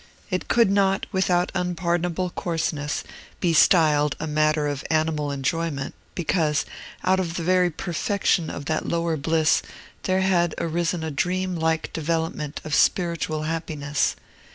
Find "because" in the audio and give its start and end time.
6.15-6.65